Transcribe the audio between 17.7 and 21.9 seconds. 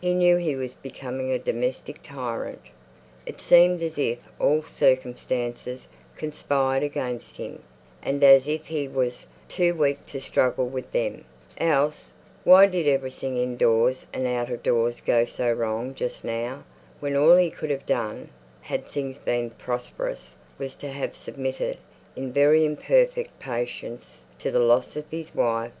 have done, had things been prosperous, was to have submitted,